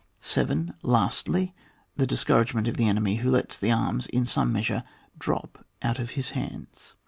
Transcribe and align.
7. 0.19 0.73
Lastly, 0.81 1.53
the 1.95 2.07
discouragement 2.07 2.67
of 2.67 2.75
the 2.75 2.87
enemy 2.87 3.17
who 3.17 3.29
lets 3.29 3.55
the 3.55 3.71
arms, 3.71 4.07
in 4.07 4.25
some 4.25 4.51
mea 4.51 4.63
sure, 4.63 4.83
drop 5.19 5.63
out 5.83 5.99
of 5.99 6.11
his 6.17 6.31
hands. 6.31 6.95